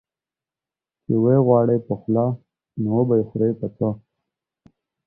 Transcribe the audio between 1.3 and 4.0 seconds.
غواړې په خوله، نو وبې خورې په څه؟